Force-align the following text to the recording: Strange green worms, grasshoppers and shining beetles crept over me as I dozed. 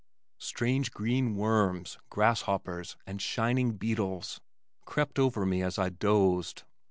Strange 0.39 0.89
green 0.91 1.35
worms, 1.35 1.99
grasshoppers 2.09 2.97
and 3.05 3.21
shining 3.21 3.73
beetles 3.73 4.41
crept 4.83 5.19
over 5.19 5.45
me 5.45 5.61
as 5.61 5.77
I 5.77 5.89
dozed. 5.89 6.63